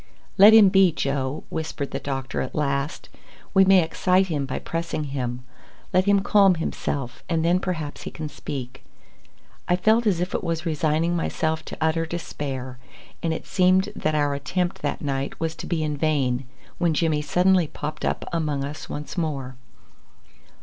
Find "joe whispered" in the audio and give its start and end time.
0.91-1.91